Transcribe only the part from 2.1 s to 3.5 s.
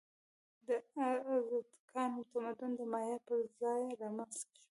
تمدن د مایا پر